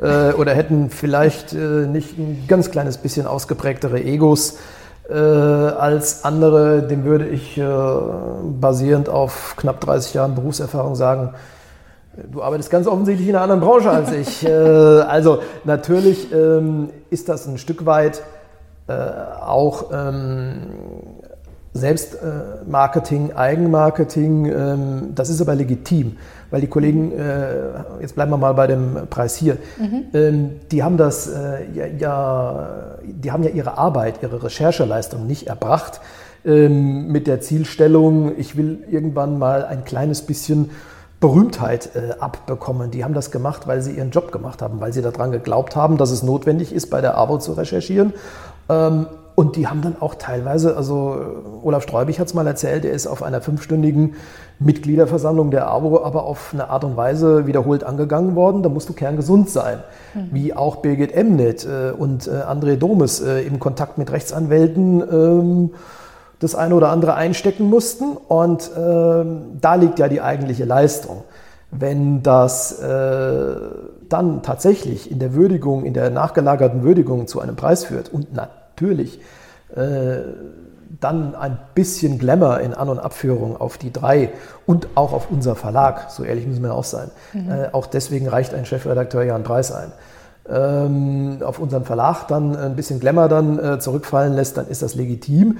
[0.00, 4.58] äh, oder hätten vielleicht äh, nicht ein ganz kleines bisschen ausgeprägtere Egos
[5.08, 7.64] äh, als andere, dem würde ich äh,
[8.60, 11.34] basierend auf knapp 30 Jahren Berufserfahrung sagen,
[12.30, 14.46] du arbeitest ganz offensichtlich in einer anderen Branche als ich.
[14.48, 18.22] Äh, also natürlich ähm, ist das ein Stück weit
[18.88, 20.72] äh, auch ähm,
[21.74, 26.16] Selbstmarketing, Eigenmarketing, ähm, das ist aber legitim
[26.52, 30.04] weil die Kollegen, äh, jetzt bleiben wir mal bei dem Preis hier, mhm.
[30.12, 31.66] ähm, die haben das äh,
[31.98, 36.02] ja, die haben ja ihre Arbeit, ihre Rechercheleistung nicht erbracht
[36.44, 40.70] ähm, mit der Zielstellung, ich will irgendwann mal ein kleines bisschen
[41.20, 42.90] Berühmtheit äh, abbekommen.
[42.90, 45.96] Die haben das gemacht, weil sie ihren Job gemacht haben, weil sie daran geglaubt haben,
[45.96, 48.12] dass es notwendig ist, bei der AWO zu recherchieren.
[49.42, 51.20] Und die haben dann auch teilweise, also
[51.64, 54.14] Olaf Streubig hat es mal erzählt, er ist auf einer fünfstündigen
[54.60, 58.62] Mitgliederversammlung der AWO aber auf eine Art und Weise wiederholt angegangen worden.
[58.62, 59.80] Da musst du kerngesund sein.
[60.14, 60.28] Mhm.
[60.30, 65.70] Wie auch Birgit Emnet äh, und äh, André Domes äh, im Kontakt mit Rechtsanwälten ähm,
[66.38, 68.16] das eine oder andere einstecken mussten.
[68.28, 71.24] Und ähm, da liegt ja die eigentliche Leistung.
[71.72, 73.56] Wenn das äh,
[74.08, 78.61] dann tatsächlich in der Würdigung, in der nachgelagerten Würdigung zu einem Preis führt und natürlich
[78.82, 79.20] natürlich
[79.74, 80.20] äh,
[81.00, 84.30] dann ein bisschen Glamour in An- und Abführung auf die drei
[84.66, 87.10] und auch auf unser Verlag, so ehrlich müssen wir auch sein.
[87.32, 87.50] Mhm.
[87.50, 89.92] Äh, auch deswegen reicht ein Chefredakteur ja einen Preis ein.
[90.48, 94.94] Ähm, auf unseren Verlag dann ein bisschen Glamour dann äh, zurückfallen lässt, dann ist das
[94.94, 95.58] legitim.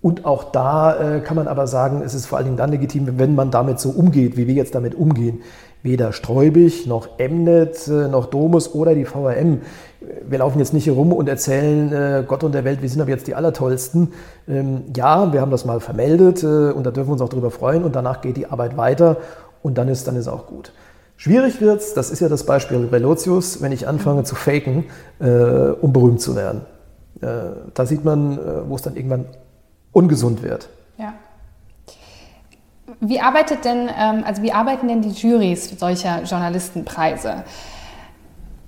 [0.00, 3.18] Und auch da äh, kann man aber sagen, es ist vor allen Dingen dann legitim,
[3.18, 5.42] wenn man damit so umgeht, wie wir jetzt damit umgehen.
[5.82, 9.60] Weder Streubig noch Emnet äh, noch Domus oder die VRM
[10.28, 13.00] wir laufen jetzt nicht hier rum und erzählen äh, Gott und der Welt, wir sind
[13.00, 14.12] aber jetzt die Allertollsten.
[14.48, 17.50] Ähm, ja, wir haben das mal vermeldet äh, und da dürfen wir uns auch drüber
[17.50, 19.18] freuen und danach geht die Arbeit weiter
[19.62, 20.72] und dann ist, dann ist auch gut.
[21.16, 24.86] Schwierig wird es, das ist ja das Beispiel Relotius, wenn ich anfange zu faken,
[25.20, 26.62] um berühmt zu werden.
[27.20, 29.26] Da sieht man, wo es dann irgendwann
[29.92, 30.68] ungesund wird.
[33.04, 37.42] Wie arbeitet denn, ähm, also wie arbeiten denn die Jurys solcher Journalistenpreise?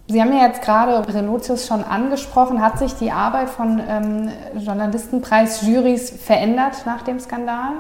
[0.09, 2.61] Sie haben ja jetzt gerade Relotius schon angesprochen.
[2.61, 7.75] Hat sich die Arbeit von ähm, Journalistenpreis-Jurys verändert nach dem Skandal?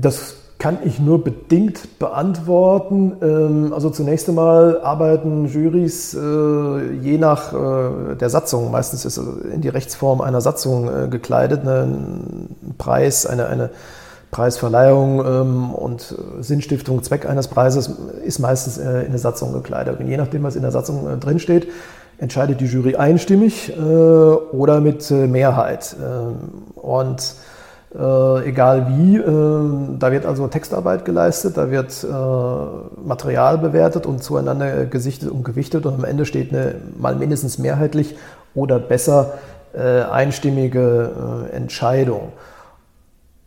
[0.00, 3.16] Das kann ich nur bedingt beantworten.
[3.20, 9.44] Ähm, also zunächst einmal arbeiten Jurys äh, je nach äh, der Satzung, meistens ist es
[9.52, 13.70] in die Rechtsform einer Satzung äh, gekleidet, ein Preis, eine, eine
[14.34, 17.88] Preisverleihung ähm, und Sinnstiftung, Zweck eines Preises
[18.24, 20.00] ist meistens äh, in der Satzung gekleidet.
[20.00, 21.68] Und je nachdem, was in der Satzung äh, drinsteht,
[22.18, 25.94] entscheidet die Jury einstimmig äh, oder mit äh, Mehrheit.
[26.02, 26.34] Ähm,
[26.74, 27.34] und
[27.94, 32.04] äh, egal wie, äh, da wird also Textarbeit geleistet, da wird
[33.04, 38.16] Material bewertet und zueinander gesichtet und gewichtet und am Ende steht eine mal mindestens mehrheitlich
[38.56, 39.34] oder besser
[40.10, 42.32] einstimmige Entscheidung.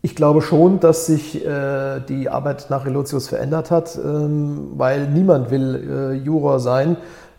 [0.00, 5.50] Ich glaube schon, dass sich äh, die Arbeit nach Relotius verändert hat, ähm, weil niemand
[5.50, 6.96] will äh, Juror sein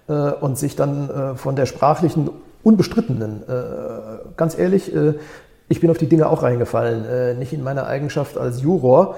[0.10, 2.30] äh, und sich dann äh, von der sprachlichen
[2.62, 5.14] unbestrittenen, äh, ganz ehrlich, äh,
[5.70, 9.14] ich bin auf die Dinge auch reingefallen, nicht in meiner Eigenschaft als Juror,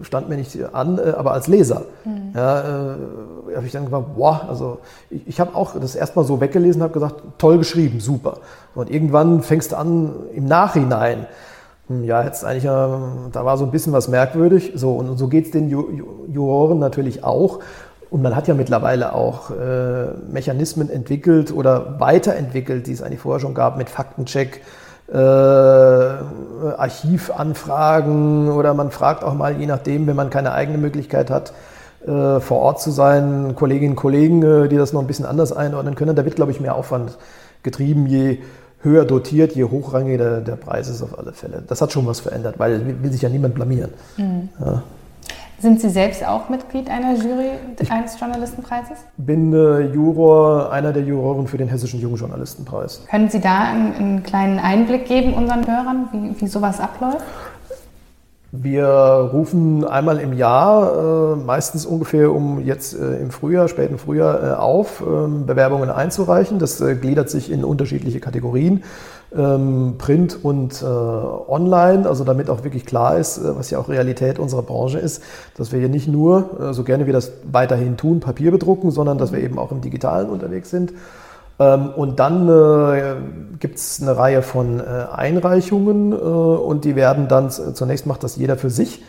[0.00, 1.82] stand mir nicht an, aber als Leser.
[2.06, 2.32] Mhm.
[2.34, 2.96] Ja,
[3.54, 4.78] habe ich dann gesagt, boah, also
[5.10, 8.38] ich, ich habe auch das erstmal so weggelesen, habe gesagt, toll geschrieben, super.
[8.74, 11.26] Und irgendwann fängst du an im Nachhinein
[12.04, 14.72] ja, jetzt eigentlich, da war so ein bisschen was merkwürdig.
[14.74, 17.60] So, und so geht es den Juroren natürlich auch.
[18.10, 23.40] Und man hat ja mittlerweile auch äh, Mechanismen entwickelt oder weiterentwickelt, die es eigentlich vorher
[23.40, 24.60] schon gab, mit Faktencheck,
[25.10, 25.16] äh,
[26.76, 31.54] Archivanfragen oder man fragt auch mal, je nachdem, wenn man keine eigene Möglichkeit hat,
[32.06, 35.52] äh, vor Ort zu sein, Kolleginnen und Kollegen, äh, die das noch ein bisschen anders
[35.52, 36.14] einordnen können.
[36.16, 37.16] Da wird, glaube ich, mehr Aufwand
[37.62, 38.38] getrieben, je
[38.82, 41.62] höher dotiert, je hochrangiger der Preis ist auf alle Fälle.
[41.66, 43.90] Das hat schon was verändert, weil will sich ja niemand blamieren.
[44.16, 44.48] Mhm.
[44.60, 44.82] Ja.
[45.62, 47.50] Sind Sie selbst auch Mitglied einer Jury
[47.88, 48.98] eines Journalistenpreises?
[49.16, 53.04] Ich bin äh, Juror, einer der Juroren für den Hessischen Jungjournalistenpreis.
[53.08, 57.24] Können Sie da einen, einen kleinen Einblick geben unseren Hörern, wie, wie sowas abläuft?
[58.54, 64.44] Wir rufen einmal im Jahr, äh, meistens ungefähr um jetzt äh, im Frühjahr, späten Frühjahr,
[64.44, 66.58] äh, auf, ähm, Bewerbungen einzureichen.
[66.58, 68.84] Das gliedert sich in unterschiedliche Kategorien,
[69.34, 74.62] ähm, Print und Online, also damit auch wirklich klar ist, was ja auch Realität unserer
[74.62, 75.22] Branche ist,
[75.56, 79.32] dass wir hier nicht nur, so gerne wir das weiterhin tun, Papier bedrucken, sondern dass
[79.32, 80.92] wir eben auch im Digitalen unterwegs sind.
[81.62, 83.14] Ähm, und dann äh,
[83.58, 88.36] gibt es eine Reihe von äh, Einreichungen äh, und die werden dann, zunächst macht das
[88.36, 89.02] jeder für sich,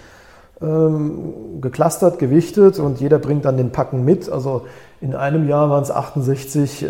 [0.62, 4.30] ähm, geklustert, gewichtet und jeder bringt dann den Packen mit.
[4.30, 4.64] Also
[5.02, 6.88] in einem Jahr waren es 68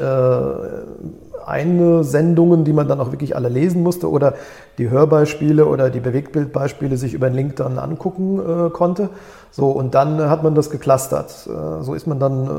[1.45, 4.36] eine Sendungen, die man dann auch wirklich alle lesen musste oder
[4.78, 9.10] die Hörbeispiele oder die Bewegtbildbeispiele sich über den Link dann angucken konnte.
[9.49, 11.47] So, und dann hat man das geclustert.
[11.47, 12.49] Äh, so ist man dann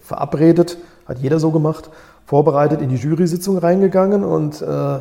[0.00, 1.90] verabredet, hat jeder so gemacht
[2.26, 5.00] vorbereitet in die Jury-Sitzung reingegangen und äh,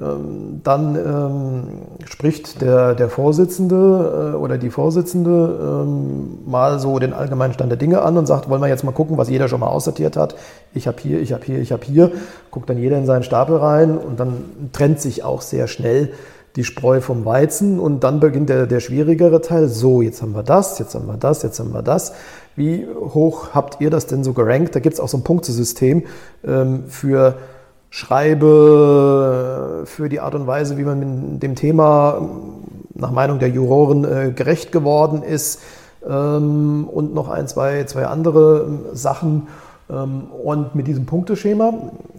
[0.00, 1.62] ähm, dann ähm,
[2.06, 7.78] spricht der, der Vorsitzende äh, oder die Vorsitzende ähm, mal so den allgemeinen Stand der
[7.78, 10.34] Dinge an und sagt, wollen wir jetzt mal gucken, was jeder schon mal aussortiert hat.
[10.74, 12.12] Ich habe hier, ich habe hier, ich habe hier.
[12.50, 16.12] Guckt dann jeder in seinen Stapel rein und dann trennt sich auch sehr schnell
[16.56, 19.68] die Spreu vom Weizen und dann beginnt der, der schwierigere Teil.
[19.68, 22.14] So, jetzt haben wir das, jetzt haben wir das, jetzt haben wir das.
[22.56, 24.74] Wie hoch habt ihr das denn so gerankt?
[24.74, 26.04] Da gibt es auch so ein Punktesystem
[26.44, 27.36] ähm, für
[27.90, 32.26] Schreibe, für die Art und Weise, wie man mit dem Thema
[32.94, 35.60] nach Meinung der Juroren äh, gerecht geworden ist
[36.08, 39.48] ähm, und noch ein, zwei, zwei andere ähm, Sachen.
[39.88, 41.74] Ähm, und mit diesem Punkteschema,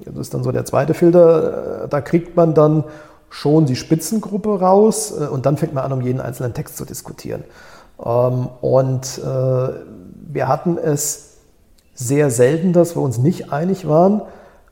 [0.05, 2.83] das ist dann so der zweite Filter, äh, da kriegt man dann
[3.29, 6.85] schon die Spitzengruppe raus äh, und dann fängt man an, um jeden einzelnen Text zu
[6.85, 7.43] diskutieren.
[8.03, 9.69] Ähm, und äh,
[10.29, 11.37] wir hatten es
[11.93, 14.21] sehr selten, dass wir uns nicht einig waren.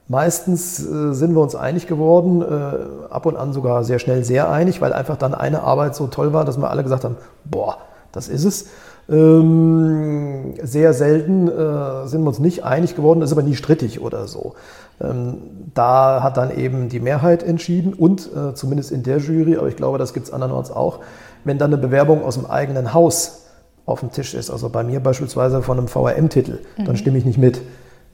[0.07, 4.51] Meistens äh, sind wir uns einig geworden, äh, ab und an sogar sehr schnell sehr
[4.51, 7.77] einig, weil einfach dann eine Arbeit so toll war, dass wir alle gesagt haben, boah,
[8.11, 8.67] das ist es.
[9.07, 14.27] Ähm, sehr selten äh, sind wir uns nicht einig geworden, ist aber nie strittig oder
[14.27, 14.53] so.
[15.01, 15.37] Ähm,
[15.73, 19.75] da hat dann eben die Mehrheit entschieden und äh, zumindest in der Jury, aber ich
[19.75, 20.99] glaube, das gibt es andernorts auch,
[21.43, 23.45] wenn dann eine Bewerbung aus dem eigenen Haus
[23.85, 24.49] auf dem Tisch ist.
[24.49, 26.85] Also bei mir beispielsweise von einem VRM-Titel, mhm.
[26.85, 27.61] dann stimme ich nicht mit.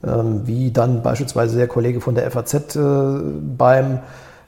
[0.03, 2.79] Ähm, wie dann beispielsweise der Kollege von der FAZ äh,
[3.55, 3.99] beim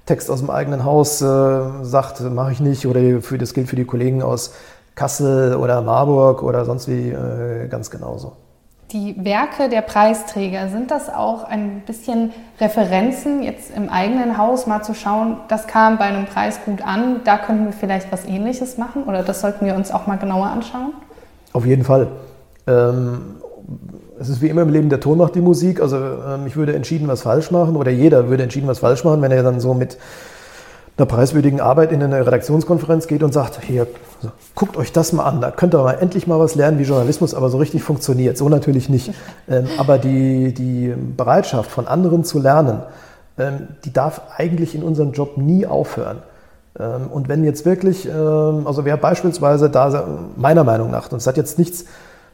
[0.08, 2.88] Text aus dem eigenen Haus äh, sagt, mache ich nicht.
[2.88, 4.54] Oder für, das gilt für die Kollegen aus
[4.96, 8.34] Kassel oder Marburg oder sonst wie äh, ganz genauso.
[8.93, 14.84] Die Werke der Preisträger, sind das auch ein bisschen Referenzen jetzt im eigenen Haus mal
[14.84, 18.77] zu schauen, das kam bei einem Preis gut an, da könnten wir vielleicht was ähnliches
[18.77, 20.93] machen oder das sollten wir uns auch mal genauer anschauen?
[21.53, 22.08] Auf jeden Fall.
[22.67, 23.38] Ähm,
[24.19, 25.82] es ist wie immer im Leben, der Ton macht die Musik.
[25.82, 29.23] Also ähm, ich würde entschieden was falsch machen oder jeder würde entschieden was falsch machen,
[29.23, 29.97] wenn er dann so mit
[30.97, 33.88] einer preiswürdigen Arbeit in eine Redaktionskonferenz geht und sagt, hier,
[34.53, 37.34] guckt euch das mal an, da könnt ihr mal endlich mal was lernen, wie Journalismus
[37.34, 38.38] aber so richtig funktioniert.
[38.38, 39.12] So natürlich nicht.
[39.49, 42.84] Ähm, aber die, die Bereitschaft von anderen zu lernen,
[43.39, 46.19] ähm, die darf eigentlich in unserem Job nie aufhören.
[46.79, 51.38] Ähm, und wenn jetzt wirklich, also wer beispielsweise da, meiner Meinung nach, und es hat
[51.38, 51.86] jetzt nichts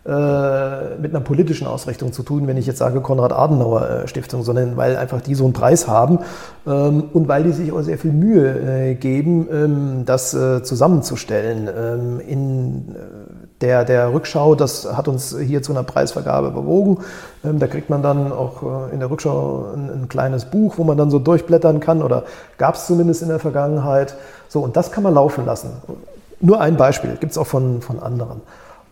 [0.10, 5.22] äh, mit einer politischen Ausrichtung zu tun, wenn ich jetzt sage Konrad-Adenauer-Stiftung, sondern weil einfach
[5.22, 6.20] die so einen Preis haben
[6.66, 11.68] ähm, und weil die sich auch sehr viel Mühe äh, geben, das äh, zusammenzustellen.
[12.28, 12.96] In
[13.62, 17.00] der, der Rückschau, das hat uns hier zu einer Preisvergabe bewogen.
[17.44, 21.12] da kriegt man dann auch in der Rückschau ein, ein kleines Buch, wo man dann
[21.12, 22.24] so durchblättern kann oder
[22.58, 24.16] gab es zumindest in der Vergangenheit.
[24.48, 25.70] So, und das kann man laufen lassen.
[26.42, 28.42] Nur ein Beispiel, gibt es auch von, von anderen.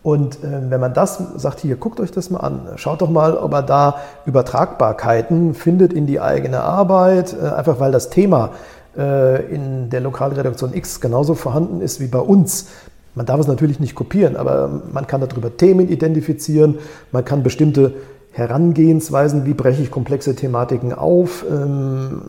[0.08, 3.36] Und äh, wenn man das sagt, hier, guckt euch das mal an, schaut doch mal,
[3.36, 8.52] ob er da Übertragbarkeiten findet in die eigene Arbeit, äh, einfach weil das Thema
[8.96, 12.68] äh, in der Lokalredaktion X genauso vorhanden ist wie bei uns.
[13.14, 16.78] Man darf es natürlich nicht kopieren, aber man kann darüber Themen identifizieren,
[17.12, 17.92] man kann bestimmte
[18.32, 22.22] Herangehensweisen, wie breche ich komplexe Thematiken auf, ähm,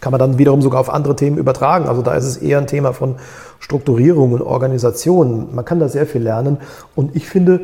[0.00, 1.88] kann man dann wiederum sogar auf andere Themen übertragen.
[1.88, 3.16] Also da ist es eher ein Thema von
[3.60, 5.54] Strukturierung und Organisation.
[5.54, 6.58] Man kann da sehr viel lernen.
[6.94, 7.60] Und ich finde,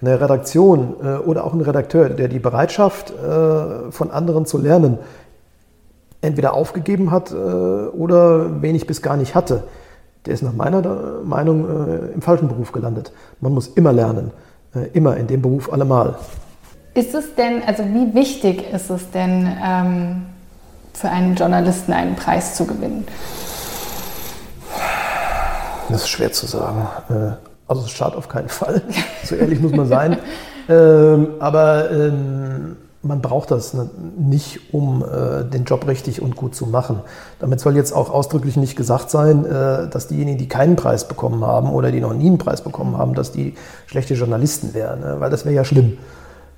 [0.00, 4.98] eine Redaktion äh, oder auch ein Redakteur, der die Bereitschaft äh, von anderen zu lernen,
[6.20, 9.64] entweder aufgegeben hat äh, oder wenig bis gar nicht hatte,
[10.26, 10.82] der ist nach meiner
[11.22, 13.12] Meinung im falschen Beruf gelandet.
[13.40, 14.32] Man muss immer lernen,
[14.92, 16.16] immer in dem Beruf allemal.
[16.94, 20.22] Ist es denn, also wie wichtig ist es denn, ähm,
[20.96, 23.06] für einen Journalisten einen Preis zu gewinnen?
[25.90, 26.88] Das ist schwer zu sagen.
[27.10, 27.32] Äh,
[27.68, 28.82] also es schadet auf keinen Fall.
[29.24, 30.18] So ehrlich muss man sein.
[30.68, 33.76] Ähm, aber ähm, man braucht das
[34.18, 37.00] nicht, um äh, den Job richtig und gut zu machen.
[37.40, 41.44] Damit soll jetzt auch ausdrücklich nicht gesagt sein, äh, dass diejenigen, die keinen Preis bekommen
[41.44, 43.54] haben oder die noch nie einen Preis bekommen haben, dass die
[43.86, 45.16] schlechte Journalisten wären, ne?
[45.18, 45.98] weil das wäre ja schlimm.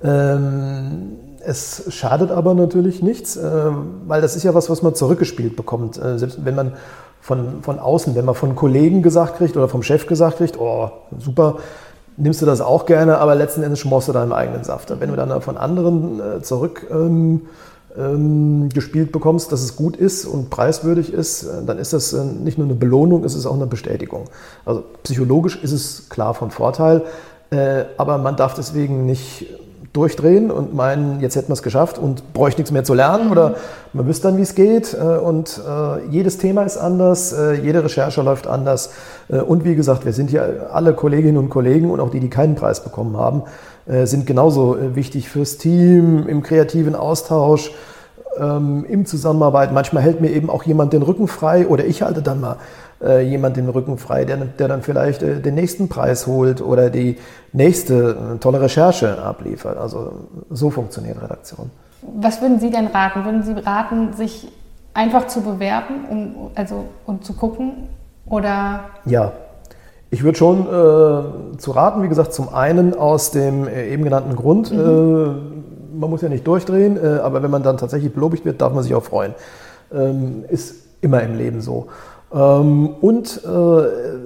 [0.03, 3.71] Ähm, es schadet aber natürlich nichts, äh,
[4.05, 5.97] weil das ist ja was, was man zurückgespielt bekommt.
[5.97, 6.73] Äh, selbst wenn man
[7.21, 10.91] von, von außen, wenn man von Kollegen gesagt kriegt oder vom Chef gesagt kriegt, oh,
[11.17, 11.57] super,
[12.17, 14.93] nimmst du das auch gerne, aber letzten Endes schmorst du deinen eigenen Saft.
[14.99, 17.41] Wenn du dann von anderen äh, zurück ähm,
[17.97, 18.69] ähm,
[19.11, 23.23] bekommst, dass es gut ist und preiswürdig ist, dann ist das nicht nur eine Belohnung,
[23.23, 24.25] es ist auch eine Bestätigung.
[24.65, 27.05] Also psychologisch ist es klar von Vorteil,
[27.49, 29.47] äh, aber man darf deswegen nicht
[29.93, 33.31] durchdrehen und meinen, jetzt hätten wir es geschafft und bräuchte nichts mehr zu lernen mhm.
[33.31, 33.55] oder
[33.93, 34.93] man wüsste dann, wie es geht.
[34.93, 38.91] Äh, und äh, jedes Thema ist anders, äh, jede Recherche läuft anders.
[39.27, 42.55] Und wie gesagt, wir sind ja alle Kolleginnen und Kollegen und auch die, die keinen
[42.55, 43.43] Preis bekommen haben,
[44.05, 47.71] sind genauso wichtig fürs Team, im kreativen Austausch,
[48.39, 49.71] ähm, im Zusammenarbeit.
[49.73, 52.57] Manchmal hält mir eben auch jemand den Rücken frei oder ich halte dann mal
[53.01, 56.89] äh, jemand den Rücken frei, der, der dann vielleicht äh, den nächsten Preis holt oder
[56.89, 57.17] die
[57.53, 59.77] nächste äh, tolle Recherche abliefert.
[59.77, 60.13] Also
[60.49, 61.69] so funktioniert Redaktion.
[62.01, 63.25] Was würden Sie denn raten?
[63.25, 64.47] Würden Sie raten, sich
[64.93, 67.89] einfach zu bewerben um, also, und zu gucken?
[68.25, 68.81] Oder?
[69.05, 69.31] Ja,
[70.11, 74.35] ich würde schon äh, zu raten, wie gesagt, zum einen aus dem äh, eben genannten
[74.35, 75.58] Grund, mhm.
[75.91, 78.73] Äh, man muss ja nicht durchdrehen, äh, aber wenn man dann tatsächlich belobigt wird, darf
[78.73, 79.33] man sich auch freuen.
[79.93, 81.87] Ähm, ist immer im Leben so.
[82.33, 83.49] Ähm, und äh,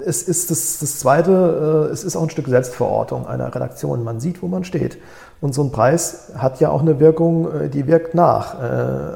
[0.06, 4.04] es ist das, das Zweite, äh, es ist auch ein Stück Selbstverortung einer Redaktion.
[4.04, 4.98] Man sieht, wo man steht.
[5.40, 8.56] Und so ein Preis hat ja auch eine Wirkung, äh, die wirkt nach,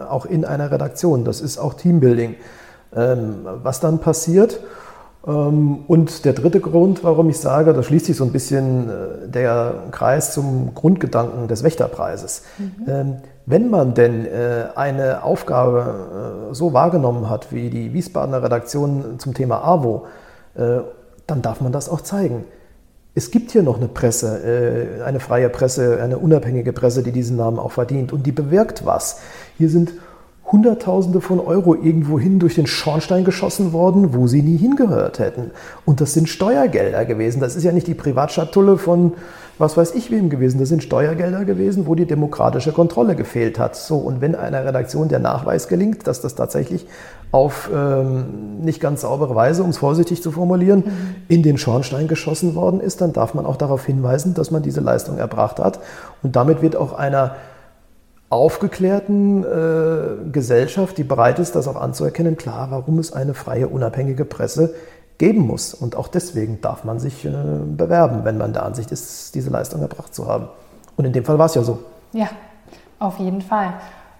[0.09, 1.25] auch in einer Redaktion.
[1.25, 2.35] Das ist auch Teambuilding.
[2.95, 4.61] Ähm, was dann passiert,
[5.27, 8.89] und der dritte Grund, warum ich sage, da schließt sich so ein bisschen
[9.25, 12.43] der Kreis zum Grundgedanken des Wächterpreises.
[12.57, 13.17] Mhm.
[13.49, 19.33] Wenn man denn äh, eine Aufgabe äh, so wahrgenommen hat wie die Wiesbadener Redaktion zum
[19.33, 20.05] Thema AWO,
[20.55, 20.81] äh,
[21.27, 22.43] dann darf man das auch zeigen.
[23.15, 27.57] Es gibt hier noch eine Presse, eine freie Presse, eine unabhängige Presse, die diesen Namen
[27.57, 29.21] auch verdient und die bewirkt was.
[29.57, 29.93] Hier sind
[30.51, 35.51] Hunderttausende von Euro irgendwohin durch den Schornstein geschossen worden, wo sie nie hingehört hätten.
[35.85, 37.41] Und das sind Steuergelder gewesen.
[37.41, 39.13] Das ist ja nicht die Privatschatulle von
[39.59, 40.59] was weiß ich wem gewesen.
[40.59, 43.75] Das sind Steuergelder gewesen, wo die demokratische Kontrolle gefehlt hat.
[43.75, 46.85] So, und wenn einer Redaktion der Nachweis gelingt, dass das tatsächlich
[47.31, 51.15] auf ähm, nicht ganz saubere Weise, um es vorsichtig zu formulieren, mhm.
[51.27, 54.81] in den Schornstein geschossen worden ist, dann darf man auch darauf hinweisen, dass man diese
[54.81, 55.79] Leistung erbracht hat.
[56.21, 57.35] Und damit wird auch einer
[58.29, 64.25] aufgeklärten äh, Gesellschaft, die bereit ist, das auch anzuerkennen, klar, warum es eine freie, unabhängige
[64.25, 64.73] Presse
[65.17, 65.73] geben muss.
[65.73, 67.31] Und auch deswegen darf man sich äh,
[67.65, 70.49] bewerben, wenn man der Ansicht ist, diese Leistung erbracht zu haben.
[70.97, 71.79] Und in dem Fall war es ja so.
[72.11, 72.27] Ja,
[72.99, 73.73] auf jeden Fall.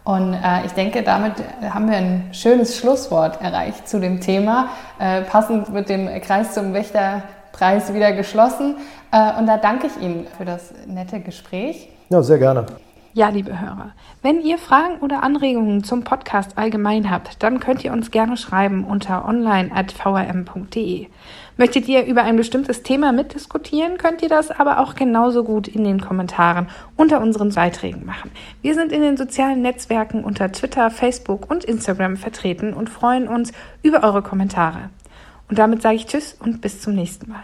[0.06, 4.70] Und äh, ich denke, damit haben wir ein schönes Schlusswort erreicht zu dem Thema.
[5.00, 8.78] Äh, passend mit dem Kreis zum Wächterpreis wieder geschlossen.
[9.12, 11.90] Äh, und da danke ich Ihnen für das nette Gespräch.
[12.10, 12.68] Ja, sehr gerne.
[13.14, 17.92] Ja, liebe Hörer, wenn ihr Fragen oder Anregungen zum Podcast allgemein habt, dann könnt ihr
[17.92, 21.08] uns gerne schreiben unter online.vrm.de.
[21.58, 25.84] Möchtet ihr über ein bestimmtes Thema mitdiskutieren, könnt ihr das aber auch genauso gut in
[25.84, 28.30] den Kommentaren unter unseren Beiträgen machen.
[28.62, 33.52] Wir sind in den sozialen Netzwerken unter Twitter, Facebook und Instagram vertreten und freuen uns
[33.82, 34.90] über eure Kommentare.
[35.50, 37.44] Und damit sage ich Tschüss und bis zum nächsten Mal.